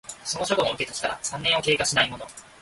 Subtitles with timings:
[0.23, 2.25] その処分を受けた日から三年を経過しないもの